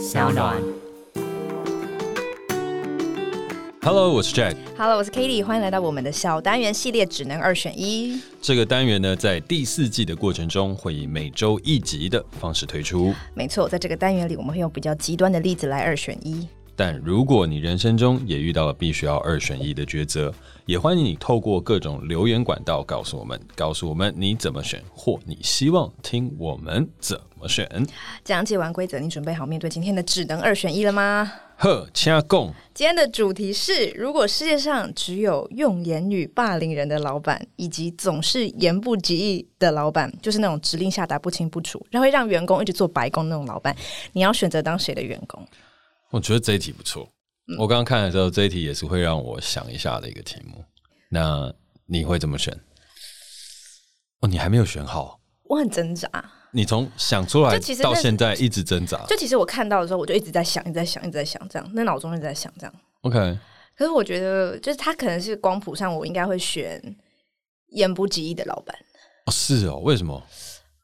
[0.00, 0.56] 小暖。
[3.82, 4.56] Hello，我是 Jack。
[4.78, 5.44] Hello，我是 Katie。
[5.44, 8.18] 欢迎来到我们的小单元系列，只能二选一。
[8.40, 13.14] 这个单元呢，在第四季的过程中，会以每周一集的方式推出。
[13.34, 16.48] 没错，在这个单元里，我们会用比较极端的例子来二选一。
[16.80, 20.32] 但如果你人生中也遇到了必须要二选一的抉择，
[20.64, 27.68] 也欢迎你透过各种留言管道告诉我们，告诉我们你怎么选，或你希望听我们怎么选。
[28.24, 31.30] 讲解完规则，你准备好面对今天的只能二选一了吗？
[31.58, 32.50] 呵，掐共。
[32.72, 43.76] 今天的主题是：如果世界上只有用言语霸凌人的老板，以及总是言不及义的老板，就是那种指令下达不清不楚，然后会让员工一直做白工那种老板，
[44.14, 45.46] 你要选择当谁的员工？
[46.10, 47.08] 我觉得这一题不错。
[47.48, 50.64] 嗯、我刚刚看的时候，这一题也是会让我想一下的一个题目。
[51.08, 51.52] 那
[51.86, 52.52] 你会怎么选？
[54.20, 55.18] 哦，你还没有选好。
[55.44, 56.08] 我很挣扎。
[56.52, 59.04] 你从想出来到现在一直挣扎。
[59.06, 62.74] 就其实我看到的时候，我就一直在想，一直在想，一直在想，这样，那脑中一直在想这样。
[63.02, 63.38] OK。
[63.76, 66.80] 可是我觉得，就是他可能是光谱上，我应该会选
[67.68, 68.76] 言不及义的老板。
[69.26, 70.22] 哦，是哦，为什么？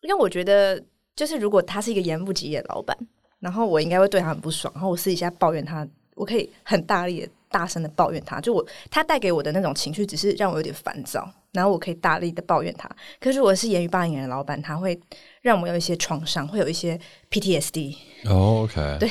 [0.03, 0.83] 因为我觉得，
[1.15, 2.97] 就是如果他是一个言不及义的老板。
[3.41, 8.41] 然后我应该会对他很不爽，然后我私底下抱怨他，我可以很大力的、大声的抱怨他。
[8.41, 12.89] 就我他带给我的那种情绪，只是让我有点烦躁，然后我可以大力的抱怨他。
[13.21, 14.99] 可是如果是言语霸凌人的老板，他会
[15.43, 16.99] 让我有一些创伤，会有一些
[17.31, 17.97] PTSD。
[18.29, 19.11] Oh, OK，对。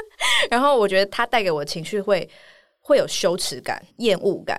[0.50, 2.28] 然后我觉得他带给我的情绪会
[2.80, 4.58] 会有羞耻感、厌恶感、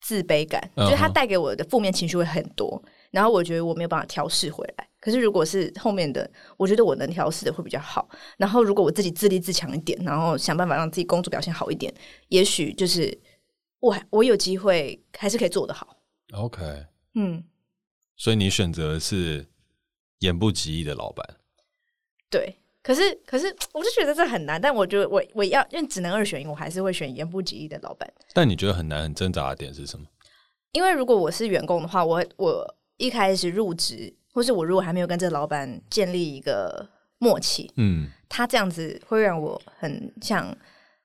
[0.00, 2.80] 自卑感，就是他带给我的负面情绪会很多。
[3.10, 4.86] 然后我觉得我没有办法调试回来。
[5.02, 8.08] 可是如果是后面的，我觉得我能调试的会比较好。
[8.36, 11.92] 然后如果我自己自立自强一点，然后想办法让自己工作表现好一点，
[12.28, 13.20] 也许就是
[13.80, 15.96] 我我有机会还是可以做得好。
[16.34, 16.86] OK，
[17.16, 17.42] 嗯，
[18.16, 19.44] 所以你选择是
[20.20, 21.36] 言不及义的老板。
[22.30, 24.60] 对，可是可是我就觉得这很难。
[24.60, 28.08] 但我觉得我我要因为只能二选一，我还是会选言不及义的老板。
[28.32, 30.06] 但你觉得很难很挣扎的点是什么？
[30.70, 34.14] 因为如果我是员工的话，我我一开始入职。
[34.32, 36.86] 或是我如果还没有跟这个老板建立一个
[37.18, 40.54] 默契，嗯，他这样子会让我很像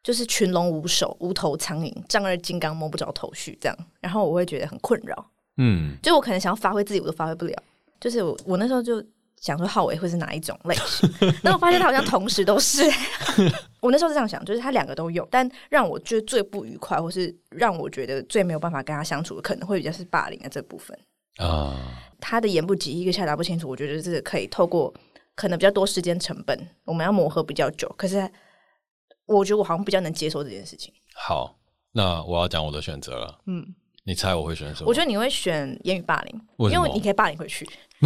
[0.03, 7.55] 就是群龙无首、无头苍蝇、丈二金刚摸不着头绪这样，然后我会觉得很困扰，嗯，就我可能想要发挥自己，我都发挥不了。
[7.99, 9.03] 就是我我那时候就
[9.41, 11.09] 想说，浩伟会是哪一种类型？
[11.43, 12.83] 那我发现他好像同时都是。
[13.81, 20.97] 我那时候是这样想，就是他两个都有，但让我觉得最不愉快，或是让我觉得最没有办法跟他相处的，可能会比较是霸凌的这部分
[21.37, 21.75] 啊。
[22.19, 24.93] 他的言不及义，一个下达不清楚，我觉得这个可以透过
[25.35, 27.87] 可能比较多时间成本，我们要磨合比较久。
[27.97, 28.29] 可是
[29.25, 30.93] 我觉得我好像比较能接受这件事情。
[31.15, 31.57] 好，
[31.91, 33.39] 那我要讲我的选择了。
[33.45, 34.89] 嗯，你猜我会选什么？
[34.89, 36.41] 我觉得你会选言语霸凌，
[36.71, 37.67] 因为你可以霸凌回去。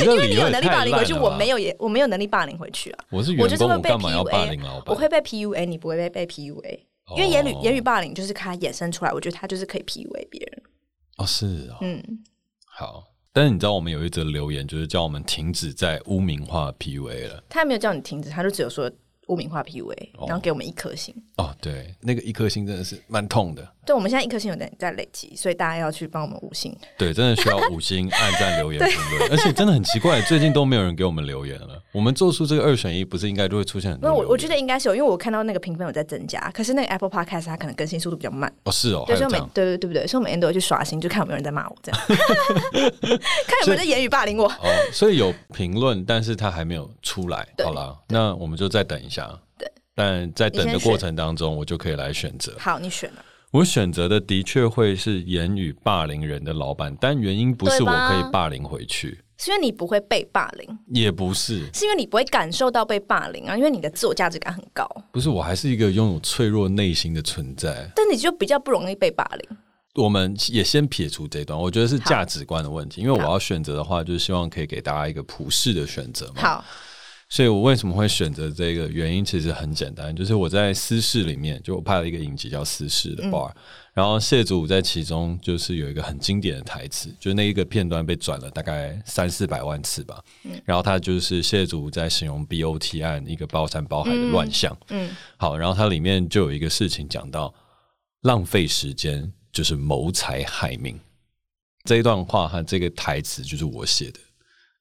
[0.00, 3.04] 因为你有能力霸凌回去，我没有也我没有能力霸凌回去啊。
[3.10, 4.86] 我是员工，我干嘛要霸凌老板？
[4.86, 6.80] 我会被 PUA，你不会被被 PUA，
[7.16, 10.62] 因为言语言语霸凌就是它衍生出来，我觉得它就是可以 PUA 别人。
[11.18, 12.02] 哦，是哦，嗯。
[12.76, 17.44] 好，但是你知道我们有一则留言，就是叫我们停止在污名化 PUA 了。
[17.48, 18.90] 他没有叫你停止，他就只有说。
[19.28, 21.14] 污名化 PUA，然后给我们一颗星。
[21.36, 23.66] 哦，对，那个一颗星真的是蛮痛的。
[23.86, 26.74] 对，我们现在一颗星有点在累积，所以大家要去帮我们五星。
[26.96, 29.30] 对，真的需要五星按赞、留言、 评论。
[29.30, 31.82] 而且真的很奇怪，最近都没有人给我们留言了。
[31.92, 34.08] 我们做出这个二选一，不是应该就会出现很多？
[34.08, 38.50] 那我我觉得应该是有，因为我看到那个评分有在增加，可是那个 Apple Podcast 它可能更新速度比较慢。
[38.64, 40.06] 哦，是哦，对，所以我们对对对不对？
[40.06, 44.48] 所以我们每天都会去刷新，就看有没有人在骂我这样， 看有没有在言语霸凌我。
[44.48, 47.46] 哦，所以有评论，但是他还没有出来。
[47.62, 49.13] 好了，那我们就再等一下。
[49.94, 52.54] 但在等的过程当中，我就可以来选择。
[52.58, 53.24] 好，你选了。
[53.52, 64.84] 我选择的的确会是言语霸凌人的老板，但原因不是我可以霸凌回去，是因为你不会被霸凌，也不是，是因为你不会感受到被霸凌啊，因为你的自我价值感很高。
[65.12, 69.56] 不是，我还是一个拥有脆弱内心的存在，但你就比较不容易被霸凌。
[69.94, 76.42] 我们也先撇除这一段，我觉得是价值观的问题，因为我要选择的话，就是希望可以给大家一个普世的选择嘛。
[76.42, 76.64] 好。
[77.28, 83.54] 所以我为什么会选择这个原因，其实很简单，就是我在私事里面，就我拍了一个影集叫《私事》的 bar，、嗯、
[83.94, 95.16] 然后谢祖武在其中就是有一个很经典的台词，就是那一个片段被转了大概三四百万次吧，嗯、然后他就是谢祖武在形容 BOT 案一个包山包海的乱象，嗯，嗯。
[95.36, 97.52] 好，然后它里面就有一个事情讲到
[98.20, 101.00] 浪费时间就是谋财害命，
[101.84, 104.20] 这一段话和这个台词就是我写的。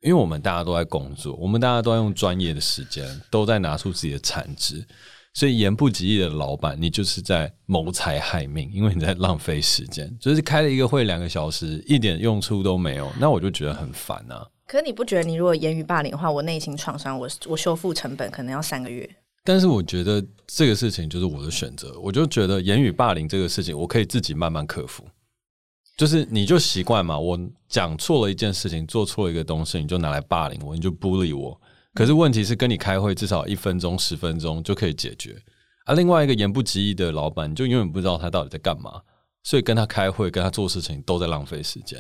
[0.04, 4.86] 因为我们大家都在工作，我们大家都在用专业的时间，都在拿出自己的产值，
[5.34, 14.46] 所以言不及义的老板，你就是在谋财害命，因为你在浪费时间，就是开了一个会两个小时，一点用处都没有，那我就觉得很烦啊。
[14.68, 19.10] 可是你不觉得，你如果言语霸凌的话，我内心创伤，我我修复成本可能要三个月。
[19.46, 25.06] 但是我觉得这个事情就是我的选择，我就觉得言语霸凌这个事情，我可以自己慢慢克服。
[25.96, 31.60] 就是你就习惯嘛，我讲错了一件事情，做错了一个东西，你就拿来霸凌我，你就 bully 我。
[31.94, 35.36] 可是问题是，跟你开会至少一分钟、十分钟就可以解决。
[35.86, 39.02] 而、啊、另外一个言不及义的老板，你就永远不知道他到底在干嘛，
[39.44, 42.00] 所以跟他开会、跟他做事情都在浪费时间。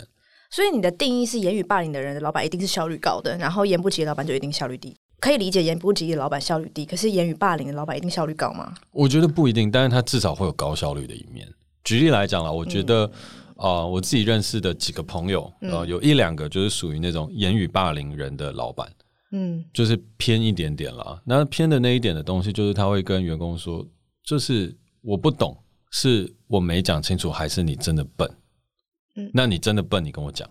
[0.49, 4.95] 所以你的定义是，言语霸凌的人的老板一定是效率高的，然后言不及义的老板就一定效率低。
[5.19, 8.73] 可以理解言不及义的老板效率低，可是言语霸凌的老板一定效率高吗？
[8.91, 11.47] 我觉得不一定，但是他至少会有高效率的一面。
[11.83, 13.11] 举例来讲啦，我觉得。
[13.57, 18.91] 呃，我自己认识的几个朋友，呃，有一两个就是属于那种言语霸凌人的老板，
[19.31, 21.21] 嗯，就是偏一点点啦。
[21.25, 23.87] 那偏的那一点的东西，就是他会跟员工说，
[24.23, 25.55] 就是我不懂，
[25.91, 28.29] 是我没讲清楚，还是你真的笨？
[29.15, 30.49] 嗯，那你真的笨，你跟我讲，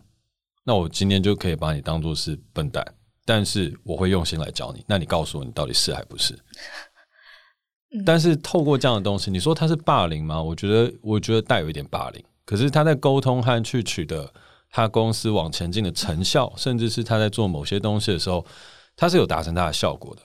[0.65, 2.85] 那我今天就可以把你当做是笨蛋，
[3.25, 4.85] 但是我会用心来教你。
[4.87, 6.39] 那你告诉我，你到底是还不是？
[7.95, 10.41] 嗯、但是透过这样的东西，你说他是霸凌吗？
[10.41, 12.25] 我觉得，我觉得带有一点霸凌。
[12.53, 14.31] 可是他在沟通和去取得
[14.71, 18.45] 他公司往前进的成效，甚至是他在做某些东西的时候，
[18.95, 20.21] 他是有达成他的效果的。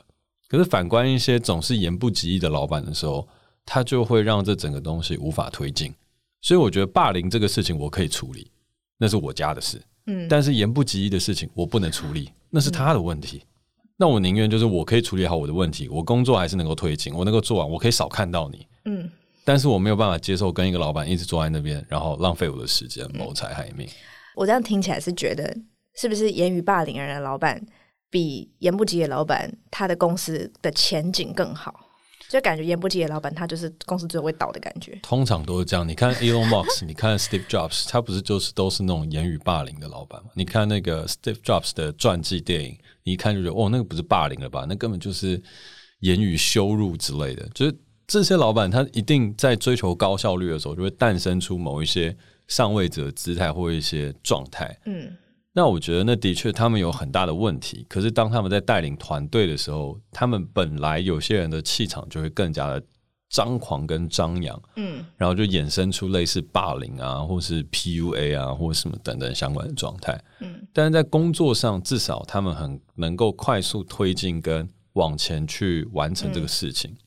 [0.49, 3.25] 可是反观一些总是言不及义的老板的时候，
[3.65, 5.93] 他就会让这整个东西无法推进。
[6.41, 8.51] 所以我觉得霸凌这个事情我可以处理，
[8.97, 9.81] 那是我家的事。
[10.07, 13.41] 嗯，但是言不及义的事情我不能处理，那是他的问题。
[13.95, 18.67] 那我宁愿就是我可以处理好我的问题，我工作还是能够推进，我能够做完，我可以少看到你。
[18.83, 19.09] 嗯。
[19.47, 23.87] 但是我没有办法接受跟一个老板一直坐在那边，然后浪费我的时间，谋财害命。
[24.35, 25.55] 我这样听起来是觉得，
[25.95, 27.65] 是不是言语霸凌人的老板
[28.09, 31.73] 比言不及的老板，他的公司的前景更好？
[32.27, 34.99] 就感觉言不及的老板，他就是公司最后会倒的感觉。
[35.01, 35.87] 通常都是这样。
[35.87, 40.29] 你看 Elon Musk，你看 Steve Jobs，他不是就是都是那种言语霸凌的老板吗？
[40.33, 44.65] 你看那个 Steve Jobs 的传记电影，你一看就觉得，哦，那个不是霸凌了吧？
[44.67, 45.41] 那根本就是
[46.01, 47.73] 言语羞辱之类的，就是。
[48.07, 52.15] 这些老板他一定在追求高效率的时候，就会诞生出某一些
[52.47, 54.79] 上位者姿态或一些状态。
[54.85, 55.11] 嗯，
[55.51, 57.85] 那我觉得那的确他们有很大的问题。
[57.89, 62.81] 可是当他们在带领团队的时候，他们本来有些人的气场就会更加的
[63.29, 64.57] 张狂跟张扬。
[64.77, 70.17] 嗯，然后就衍生出类似霸凌啊，或是 PUA 啊，或什么等等相关的状态。
[70.39, 76.89] 嗯，但是在工作上，至少他们很能够快速推进跟往前去完成这个事情。
[76.91, 76.97] 嗯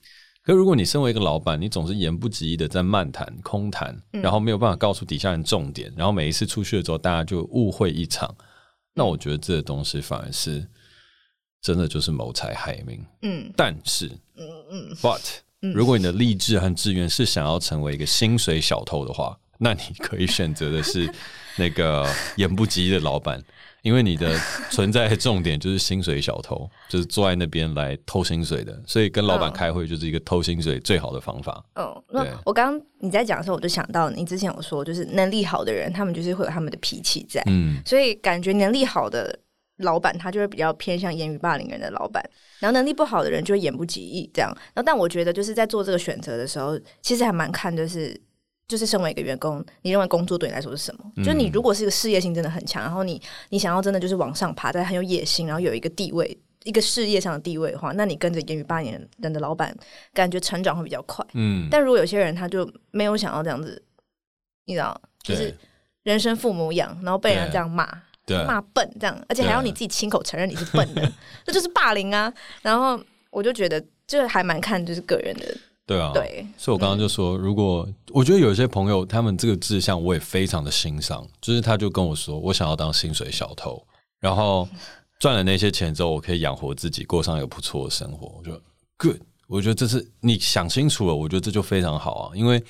[0.42, 8.34] 可如果你身为一个老板，你总是言不及义的在漫谈、空谈，然后没有办法告诉底下人重点，然后每一次出去的时候，大家就误会一场。
[8.94, 10.66] 那我觉得这个东西反而是
[11.60, 13.04] 真的就是谋财害命。
[13.22, 14.06] 嗯，但是，
[14.36, 15.20] 嗯嗯，but
[15.74, 21.12] 如果你的励志和志愿是想要成为一个薪水小偷的话，那你可以选择的是
[21.58, 23.42] 那个言不及义的老板。
[23.82, 24.38] 因为你的
[24.70, 31.64] 存在的重点就是薪水小偷，就是坐在那边来偷薪水的，所以跟老板开会就是一个偷薪水最好的方法。
[31.74, 39.38] 嗯，那我刚刚你在讲的时候，我就想到你之前有说，就是能力好的人，他们就是会有他们的脾气在，嗯，所以感觉能力好的
[39.78, 42.22] 老板他就会比较偏向言语霸凌人的老板，
[42.58, 44.50] 然后能力不好的人就会言不及义这样。
[44.74, 48.20] 然后但我觉得就是在做这个选择的时候，其实还蛮看就是。
[48.70, 51.04] 就是身为一个员工，你认为工作对你来说是什么？
[51.16, 59.76] 嗯、就是你如果是一个事业心真的很强，然后你你想要真的就是往上爬，但很有野心，然后有一个地位，一个事业上的地位的话，那你跟着言语八年人的老板，
[60.14, 61.26] 感觉成长会比较快。
[61.32, 63.82] 嗯，但如果有些人他就没有想要这样子，
[64.66, 65.52] 你知道，就是
[66.04, 67.84] 人生父母养，然后被人家这样骂，
[68.46, 71.12] 骂笨这样，而且还要你自己亲口承认你是笨的，
[71.44, 72.32] 那就是霸凌啊。
[72.62, 75.56] 然后我就觉得，这还蛮看就是个人的。
[75.90, 83.84] 对啊，对，所以我刚刚就说，如果我觉得有一些朋友，他们这个志向我也非常的欣赏，就是他就跟我说，我想要当薪水小偷，
[84.20, 84.68] 然后
[85.18, 88.32] 赚了那些钱之后，我可以养活自己，过上一个不错的生活。
[88.38, 88.62] 我觉得
[88.98, 89.16] good，
[89.48, 92.36] 我觉得这是你想清楚了，我觉得这就非常好啊。
[92.36, 92.62] 因为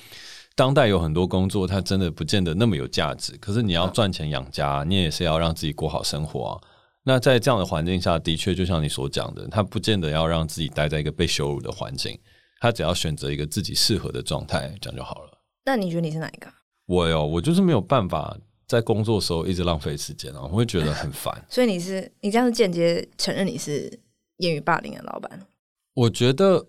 [0.55, 6.57] 当代有很多工作，它真的不见得那么有价值，可是你要赚钱养家，你也是要让自己过好生活啊。
[7.03, 12.17] 那在这样的环境下的确，就像你所讲的，他不见得要让自己待在一个被羞辱的环境。
[12.61, 15.31] 他只要选择一个自己适合的状态，这样就好了。
[15.65, 16.47] 那你觉得你是哪一个？
[16.85, 18.37] 我哟，我就是没有办法
[18.67, 21.33] 在工作的时候一直浪费时间啊，我会觉得很烦。
[21.49, 23.99] 所以你是你这样是间接承认你是
[24.37, 25.47] 言语霸凌的老板？
[25.95, 26.67] 我觉得，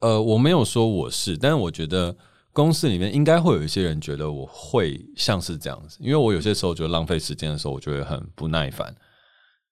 [0.00, 2.16] 呃，我没有说我是，但是我觉得
[2.52, 8.94] 公司里面应该会有一些人觉得我会像是这样子，因为我有些时候觉得浪费时间的时候，我就会很不耐烦。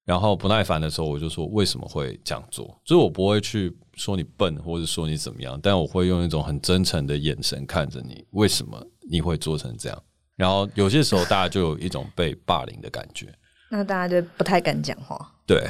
[0.04, 2.66] 然后不耐烦的时候，我就说为什么会这样做？
[2.84, 10.02] 就是我不会去说你笨，或者说你怎么样，但我会用一种很真诚的眼神看着你，为什么你会做成这样？
[10.36, 13.32] 然后有些时候大家就有一种被霸凌的感觉。
[13.70, 15.32] 那大家就不太敢讲话。
[15.46, 15.66] 对，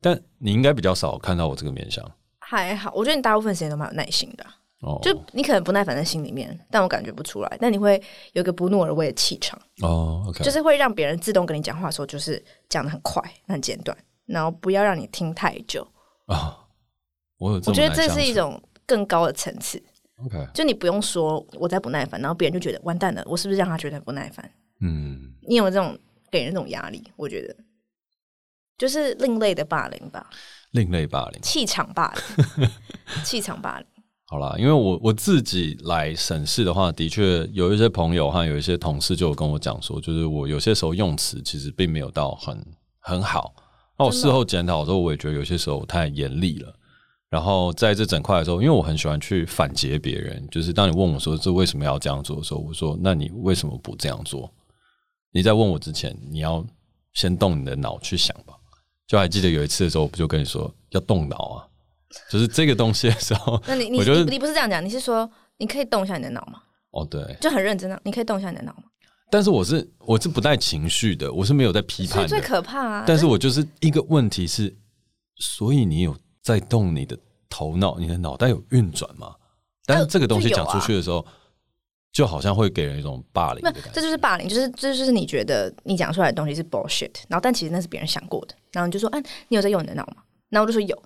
[0.00, 2.04] 但你应该比较少看到我这个面相。
[2.40, 4.46] 还好，我觉得你大部分时间都蛮有耐心的。
[4.80, 7.56] 哦，就你可能不耐烦在心里面，但我感觉不出来。
[7.60, 8.00] 但你会
[8.32, 9.60] 有个不怒而威的气场。
[9.82, 15.82] 哦就是会让别人自动跟你讲话的时候，就是讲的很快、很简短，然后不要让你听太久。
[16.26, 16.56] 啊、哦，
[17.38, 19.82] 我有，我觉得这是一种更高的层次。
[20.24, 24.48] OK，就你不用说我在不耐烦，然后别人就觉得完蛋了，我是不是让他觉得很不耐烦？
[24.80, 25.98] 嗯，你有这种
[26.30, 27.56] 给人这种压力，我觉得
[28.76, 30.28] 就是另类的霸凌吧。
[30.72, 32.12] 另类霸凌，气场霸
[32.56, 32.68] 凌，
[33.24, 33.86] 气场霸凌。
[34.30, 42.62] 好啦，因为我我自己来审视的话，的确有一些朋友和有一些同事就有跟我讲说，就是我有些时候用词其实并没有到很
[43.00, 43.54] 很好。
[43.98, 46.74] 那我事后检讨的时候，我也觉得有些时候太严厉了。
[47.30, 54.52] 然后在这整块的时候，因为我很喜欢去反击别人，就是当你问我说这为什么要这样做的时候，我说那你为什么不这样做？
[55.32, 56.62] 你在问我之前，你要
[57.14, 58.52] 先动你的脑去想吧。
[59.06, 61.64] 就还记得有一次的时候，我不就跟你说要动脑啊？
[62.30, 66.62] 就是这个东西的时候，那你 你你你不是这样讲，你是说你可以动一下你的脑吗？
[66.90, 68.84] 哦，对，就很认真的，你可以动一下你的脑吗？
[69.30, 73.04] 但是我是我是不带情绪的，我是没有在批判的，最可怕啊！
[73.06, 74.74] 但是我就是一个问题是，
[75.36, 79.34] 所以你有在动你的头脑，你的脑袋有运转吗？
[79.84, 81.24] 但是这个东西讲出去的时候。
[82.10, 90.22] 就好像会给人一种霸凌的感觉，这就是霸凌，就是这就是你觉得你讲出来的东西是 bullshit，然后但其实那是别人想过的，然后你就说，哎、啊，你有在用你的脑吗？
[90.48, 91.00] 然后我就说有，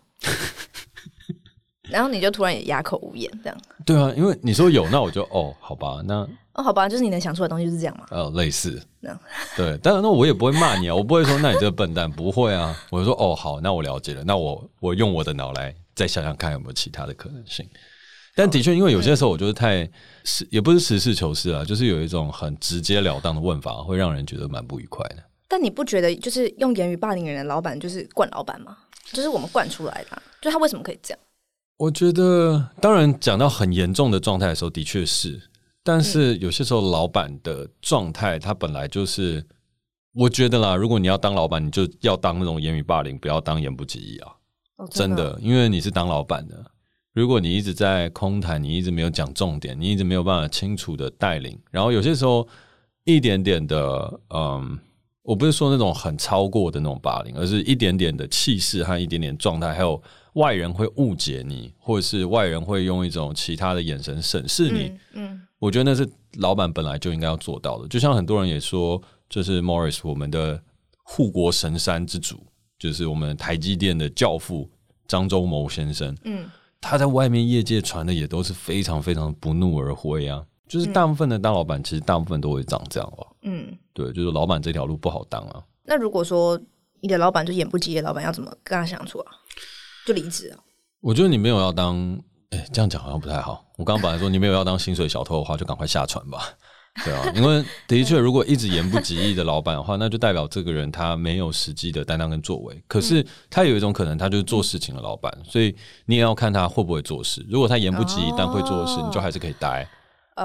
[1.92, 3.58] 然后你就突然也哑口无言，这样。
[3.84, 8.06] 对啊，因为你说有，那我就哦，好吧，那哦，好吧，就是你能想出来的东西就是这样嘛。
[8.11, 8.82] 呃，类似。
[9.56, 17.68] 对，但是那我也不会骂你啊，我不会说那你这个笨蛋，不会啊，我就说哦，好，那我了解了，那我我用我的脑来再想想看有没有其他的可能性。
[18.34, 19.87] 但的确，因为有些时候我觉得太
[20.25, 25.16] 实，也不是实事求是啊，就是有一种很直截了当的问法，会让人觉得蛮不愉快的。
[25.49, 28.76] 但你不觉得，就是用言语霸凌人的老板就是惯老板吗？
[29.12, 31.18] 就是我们惯出来的，就他为什么可以这样？
[31.76, 35.43] 我觉得，当然讲到很严重的状态的时候，的确是。
[35.83, 39.45] 但是有些时候，老板的状态，他本来就是，
[40.14, 44.33] 我觉得啦，如果你要当老板，你就要当那种言语霸凌，不要当言不及义啊。
[44.76, 46.64] 哦，真的，真的，因为你是当老板的。
[47.12, 52.47] 如果你一直在空谈，你一直没有讲重点，你一直没有办法清楚的带领，然后有些时候
[53.05, 54.79] 一点点的，嗯，
[55.23, 60.00] 我不是说那种很超过的那种霸凌，而是一点点的气势和一点点状态，还有
[60.35, 64.85] 外人会误解你，或者是外人会用一种其他的眼神审视你。
[65.12, 66.09] 嗯，嗯，我觉得那是
[66.39, 67.89] 老板本来就应该要做到的。
[67.89, 70.62] 就像很多人也说，就是 Morris 我们的
[71.03, 72.47] 护国神山之主，
[72.79, 74.71] 就是我们台积电的教父
[75.07, 76.17] 张忠谋先生。
[76.25, 76.49] 嗯。
[76.85, 83.27] 他在外面业界传的也都是非常非常不怒而挥啊，就是大部分的大老板，其实大部分都会长这样哦。
[83.43, 85.62] 嗯，对，就是老板这条路不好当啊。
[85.85, 86.61] 那如果说
[87.01, 89.33] 你的老板就眼不及的，老板要怎么跟他相处啊？
[90.06, 90.59] 就离职了？
[91.00, 92.18] 我觉得你没有要当，
[92.50, 93.64] 哎，这样讲好像不太好。
[93.76, 96.49] 我刚刚本来说你没有要当薪水小偷的话，就赶快下船吧。
[97.04, 102.85] 对啊，因为的确，如果一直言不及义的老板的话，那就代表这个人他没有实际的担当跟作为。
[102.87, 107.42] 可是他有一种可能，他就是做事情的老板，所以你也要看他会不会做事。
[107.49, 109.88] 如果他言不及义但会做事，你就还是可以待。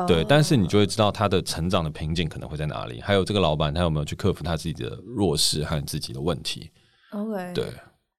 [0.08, 6.72] 对，但是你就会知道他的成长的瓶颈可能会在哪里，还有这个老板他有没有去克服他自己的弱势和自己的问题。
[7.12, 7.66] OK，对，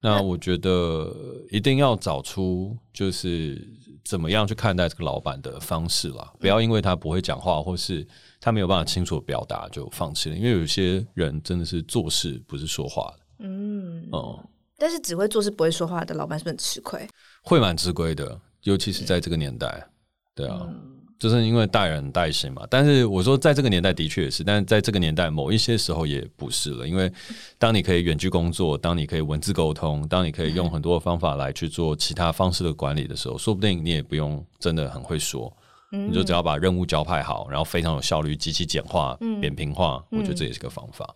[0.00, 1.14] 那我觉得
[1.50, 3.76] 一定要找出就是。
[4.04, 6.32] 怎么样去看待这个老板的方式啦？
[6.40, 8.06] 不要因为他不会讲话，或是
[8.40, 10.34] 他没有办法清楚表达就放弃了。
[10.34, 13.24] 因为有些人真的是做事不是说话的。
[13.40, 17.06] 嗯哦、嗯，但是只会做事不会说话的老板是很吃亏？
[17.42, 19.86] 会蛮吃亏的，尤其是在这个年代。
[20.34, 20.66] 对啊。
[20.66, 27.12] 嗯就是因为带人带心嘛，但是我说在这个年代的确也是，但是在这个年代某一些时候也不是了，因为
[27.58, 35.52] 当你可以远距工作，当你可以文字沟通，当你可以用很多方法来去做其他方式的管理的时候，说不定你也不用真的很会说，
[35.90, 41.12] 你就只要把任务交派好，然后非常有效率，极其简化、扁平化，我觉得这也是个方法。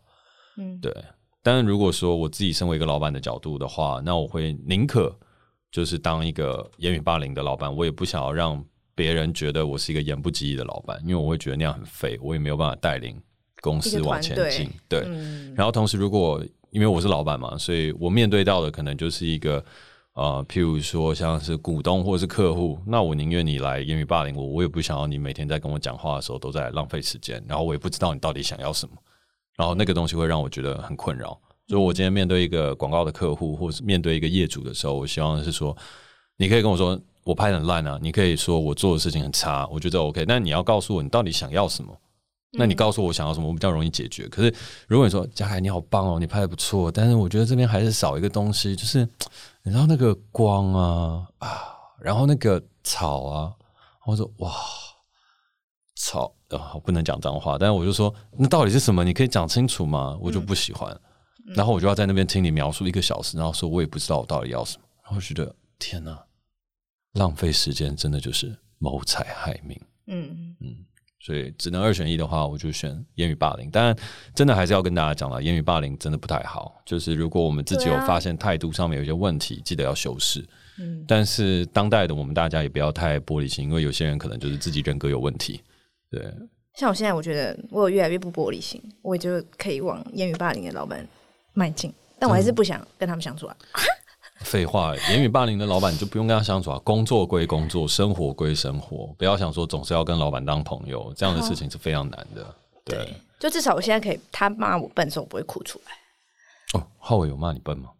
[0.56, 0.92] 嗯，对。
[1.44, 5.16] 但是如果说我自己身为一个老板的角度的话，那我会宁可
[5.70, 8.64] 就是当一个言语霸凌的老板，我也不想要让。
[8.94, 13.20] 别人觉得我是一个言不及义的老板，因为我会觉得那样很废，我也没有办法带领
[13.60, 14.70] 公司往前进。
[14.88, 19.64] 对，嗯、然后同时，如果因为我是老板嘛，所以我面对到的可能就是一个
[20.14, 28.94] 呃，譬如说像是股东或者是客户，那我宁愿你来言语霸凌我，我也不想要你每天在跟我讲话的时候都在浪费时间，然后我也不知道你到底想要什么，
[29.56, 31.38] 然后那个东西会让我觉得很困扰。
[31.66, 35.74] 所以我今天面对一个广告的客户，或是面对一个业主的时候，我希望是说，
[36.36, 37.00] 你可以跟我说。
[37.24, 37.98] 我拍得很烂啊！
[38.02, 41.96] 你可以说我做的事情很差，我觉得 OK，但你要告诉我你到底想要什么，
[42.52, 44.28] 那你告诉我想要什么，我比较容易解决。
[44.28, 44.54] 可是
[44.88, 49.08] 如果你说嘉凯你好棒哦，你拍的不错，但是我觉得这边还是少一个东西，就是
[49.62, 51.48] 你知道那个光啊啊，
[52.00, 53.52] 然后那个草啊，
[54.04, 54.52] 我说哇
[55.94, 59.04] 草啊，我不能讲脏话，但是我就说那到底是什么？
[59.04, 60.18] 你可以讲清楚吗？
[60.20, 60.92] 我就不喜欢，
[61.46, 66.20] 嗯、然后我就要在那边听你描述一个小时，然后说我也不知道我到底要什么，然后觉得天哪，
[67.14, 69.80] 浪费时间，真的就是谋财害命。
[70.06, 70.76] 嗯嗯，
[71.20, 73.70] 所以只能二选一的话，我就选言语霸凌。
[73.70, 73.96] 当然，
[74.34, 76.82] 真的还是要跟大家讲了，言语霸凌真的不太好。
[76.84, 80.44] 就是如果我们自己有发现态度上面有一些问题，记得要修饰。
[80.78, 85.62] 嗯，但是当代的我们大家也不要太玻璃心，因为有些人可能就是自己人格有问题。
[86.10, 86.20] 对，
[86.74, 91.06] 像我现在，我觉得我有越来越不玻璃心，我也就可以往言语霸凌的老板
[91.52, 93.56] 迈进，但我还是不想跟他们相处啊。
[94.44, 96.78] 废话，言语霸凌的老板你就不用跟他相处啊。
[96.84, 102.54] 工作归工作，生活归生活，不要想说总是要跟老板当朋友，这样的事情是非常难的。
[102.84, 105.92] 对，对，就至少我现在可以，他骂我笨的时候，我不会哭出来。
[106.80, 107.90] 哦，浩伟有骂你笨吗？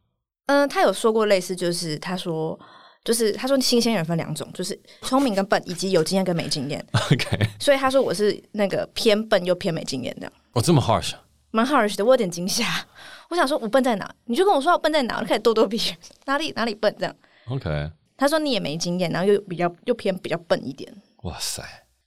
[0.47, 2.59] 嗯、呃，他有说过类似，就是他说，
[3.05, 6.85] 就是他说新鲜人分两种，就是聪明跟笨，以及有经验跟没经验。
[7.13, 10.31] OK，所以他说我是那个偏笨又偏没经验的。
[10.53, 11.13] 哦，这么 harsh，
[11.53, 12.65] 蛮 harsh 的，我有点惊吓。
[13.31, 14.15] 我想说，我笨在哪？
[14.25, 17.15] 你就跟我说我笨在哪，我就开始咄咄逼人，哪里哪里笨这样。
[17.47, 20.93] OK，他说你也没经验，然后又比较又偏比较笨一点。
[21.23, 21.63] 哇塞！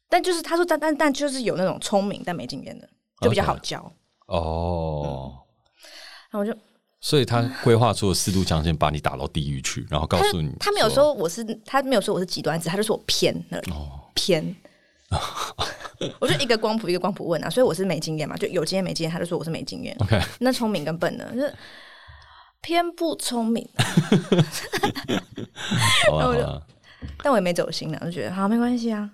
[0.10, 2.88] 但就是他说但但但就是有那种聪明但没经验的，
[3.22, 3.92] 就比较好教。
[4.28, 5.34] 哦，
[6.30, 6.56] 然后我就，
[7.00, 14.56] 所以他规划出了四度强线，把你打到地狱去，然后告诉你他，他没有说我是，他没有说我是极端子，他就说我偏那里、哦、偏。
[16.20, 19.96] 我就一个光谱一个光谱问啊，所以我是没经验嘛，就有经验没经验，他就说我是没经验。
[20.00, 21.30] OK，那聪明跟笨呢？
[21.34, 21.54] 就是
[22.62, 23.68] 偏不聪明。
[26.10, 26.62] 好啊，好啊，
[27.24, 29.10] 但我也没走心呢，就觉得好没关系啊。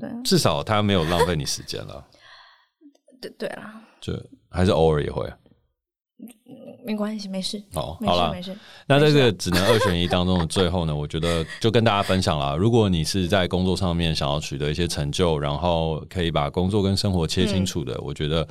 [0.00, 2.06] 对，至少他没有浪费你时间了。
[3.20, 4.12] 对对啦，就
[4.50, 5.32] 还是偶尔也会。
[6.84, 7.60] 没关系，没事。
[7.72, 8.54] 哦，好了，没事。
[8.86, 12.56] 那这个只能二选一当中的最后呢，我觉得就跟大家分享了。
[12.56, 18.46] 如果你是在工作上面想要取得一些成就，然后可以把工作跟生活切清楚的，嗯、我觉得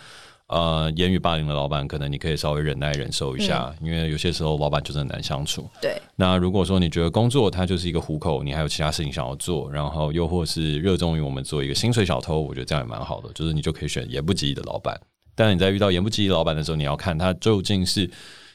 [0.47, 5.69] 呃，言语霸凌的老板可能你可以稍微忍耐忍受一下，嗯、因为有些时候老板就是很难相处。
[5.79, 6.01] 对。
[6.15, 14.99] 那如果说你觉得工作它就是一个糊口，你还有其他事情想要做，然后又或是热衷于我们做一个薪水小偷，我觉得这样也蛮好的，就是你就可以选言不及义的老板。
[15.35, 18.09] 但你在遇到言不及义老板的时候，你要看他究竟是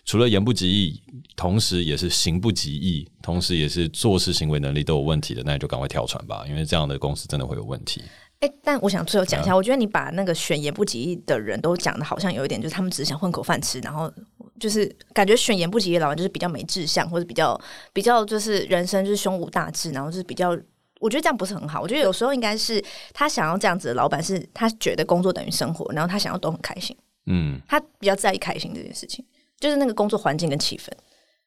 [0.05, 1.03] 除了言不及义，
[1.37, 8.03] 同时也是行不及义，同时也是做事行为能力都有问题的，那你就赶快跳船吧，因为这样的公司真的会有问题。
[8.41, 14.13] 哎、欸，但我想最后讲一下，嗯、我觉得你把那个选言不及义的人都讲的好像有一点，就是他们只是想混口饭吃，然后
[14.61, 17.61] 就是感觉选言不及义的老板就是比较没志向，或者比较
[17.93, 20.57] 比较就是人生就是胸无大志，然后就是比较。
[21.01, 21.81] 我觉得这样不是很好。
[21.81, 22.83] 我觉得有时候应该是
[23.13, 26.97] 他想要这样子的老板，是他觉得工作等于生活，然后他想要都很开心。
[27.27, 29.25] 嗯，他比较在意开心这件事情，
[29.61, 30.89] 就是那个工作环境跟气氛，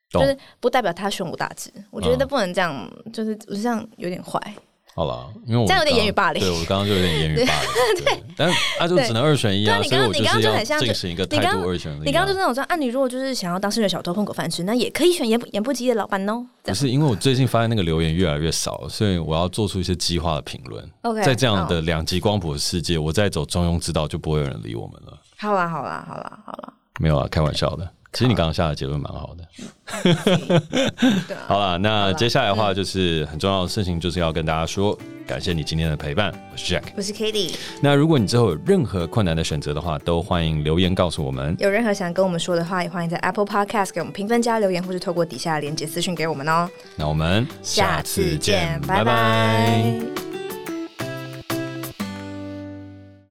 [0.09, 1.71] 就是不代表他胸无大志。
[1.89, 4.39] 我觉得不能这样，就是我这样有点坏。
[4.93, 6.41] 好了，因为我这样有点言语霸凌。
[6.41, 8.03] 对，我刚刚就有点言语霸凌。
[8.03, 9.81] 对，但那就只能二选一啊。
[9.81, 11.99] 所以我就是要进行一个态度二选一。
[11.99, 16.45] 你刚刚就是那种说，啊，你如果就是想要当薪水小偷混口饭吃，那也可以选言不言不及的老板哦。
[16.63, 20.83] 不是，因为我最近发现那个留言越来越少，所以我要做出一些激化的评论。
[21.03, 25.17] OK，在这样的两极光谱的世界，我再走中庸之道，就不会有人理我们了。
[25.37, 26.73] 好啦，好啦，好啦，好啦。
[26.99, 27.89] 没有啊，开玩笑的。
[28.13, 29.47] 其实你刚刚下的结论蛮好的。
[31.47, 36.33] 好了，那接下来的话就是很重要的事情，就是要跟大家说，感谢你今天的陪伴。
[36.51, 37.55] 我是 Jack，我是 Cady。
[37.81, 41.55] 那如果你之后有任何困难的选择的话，都欢迎留言告诉我们。
[41.57, 46.69] 有任何想跟我们说的话，也欢迎在 Apple Podcast 给我们评分加留言，或是透过底下的链接私讯给我们哦。
[46.97, 49.05] 那我们下次见，拜拜。
[49.05, 50.30] 拜拜。